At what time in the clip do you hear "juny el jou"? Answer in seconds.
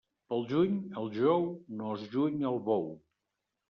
0.51-1.47